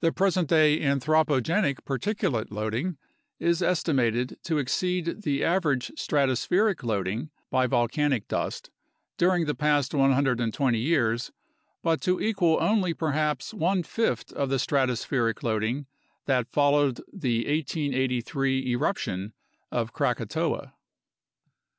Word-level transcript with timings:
The 0.00 0.12
present 0.12 0.50
day 0.50 0.78
anthropogenic 0.80 1.76
particulate 1.86 2.48
loading 2.50 2.98
is 3.38 3.62
estimated 3.62 4.38
to 4.42 4.58
exceed 4.58 5.22
the 5.22 5.42
average 5.44 5.90
stratospheric 5.96 6.82
loading 6.82 7.30
by 7.50 7.66
volcanic 7.66 8.28
dust 8.28 8.68
during 9.16 9.46
the 9.46 9.54
past 9.54 9.94
120 9.94 10.78
years 10.78 11.32
but 11.82 12.02
to 12.02 12.20
equal 12.20 12.58
only 12.60 12.92
perhaps 12.92 13.54
one 13.54 13.82
fifth 13.82 14.30
of 14.34 14.50
the 14.50 14.58
stratospheric 14.58 15.42
loading 15.42 15.86
that 16.26 16.52
followed 16.52 17.00
the 17.10 17.46
1883 17.50 18.60
eruption 18.72 19.32
of 19.72 19.90
Krakatoa. 19.94 20.74